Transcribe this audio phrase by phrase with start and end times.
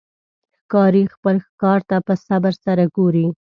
[0.59, 3.27] ښکاري خپل ښکار ته په صبر سره ګوري.